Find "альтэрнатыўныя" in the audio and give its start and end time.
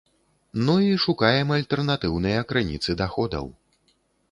1.59-2.39